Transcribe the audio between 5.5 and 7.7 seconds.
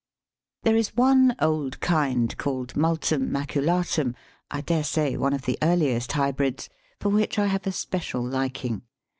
earliest hybrids for which I have